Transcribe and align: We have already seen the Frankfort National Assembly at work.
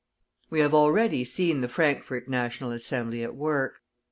We 0.49 0.61
have 0.61 0.73
already 0.73 1.23
seen 1.23 1.61
the 1.61 1.69
Frankfort 1.69 2.27
National 2.27 2.71
Assembly 2.71 3.21
at 3.23 3.35
work. 3.35 3.81